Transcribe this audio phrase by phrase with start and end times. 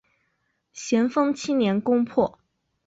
[0.73, 2.39] 咸丰七年攻破。